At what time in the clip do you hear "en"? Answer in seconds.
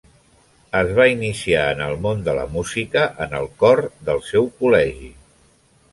1.75-1.83, 3.27-3.39